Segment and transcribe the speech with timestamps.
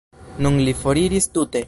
[0.45, 1.59] Nun li foriris tute.